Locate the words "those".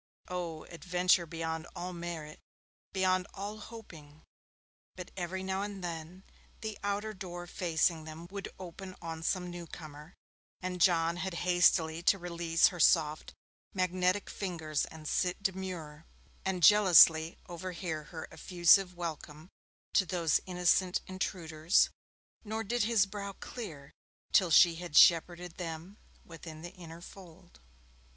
20.07-20.39